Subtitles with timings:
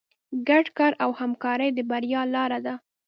[0.47, 2.75] ګډ کار او همکاري د بریا لاره ده.